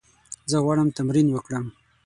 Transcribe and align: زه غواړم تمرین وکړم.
زه 0.49 0.57
غواړم 0.63 0.89
تمرین 0.97 1.27
وکړم. 1.31 1.65